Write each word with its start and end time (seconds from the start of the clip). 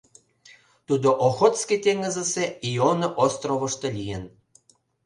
Тудо 0.87 1.09
Охотский 1.27 1.79
теҥызысе 1.85 2.45
Ионы 2.69 3.07
островышто 3.23 3.87
лийын. 3.97 4.23